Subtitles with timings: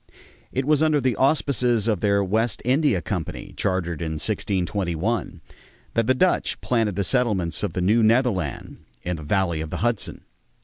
[0.51, 5.41] It was under the auspices of their West India Company, chartered in 1621,
[5.93, 9.77] that the Dutch planted the settlements of the New Netherland in the valley of the
[9.85, 10.21] Hudson.